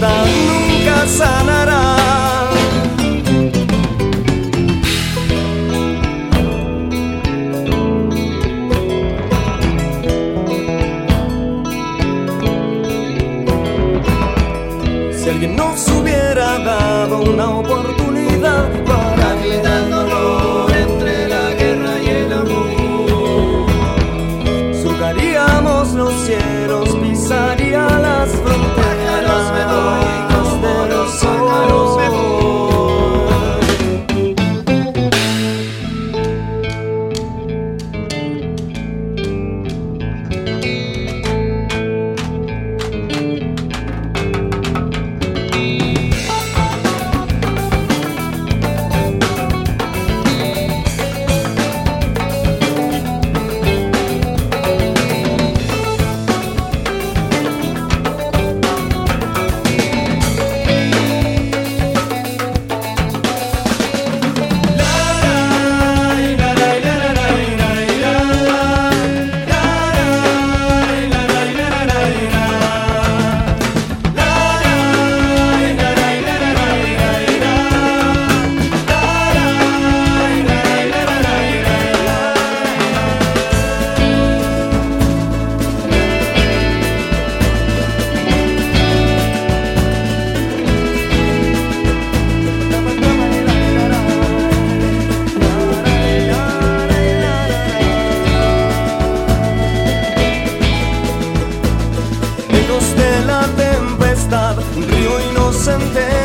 [0.00, 1.96] nunca sanará.
[15.12, 18.87] Si alguien nos hubiera dado una oportunidad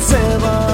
[0.00, 0.67] se.